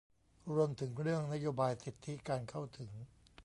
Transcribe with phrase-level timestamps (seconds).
[0.53, 2.91] รวมถึงเรื่องนโยบายสิทธิการเข้าถึง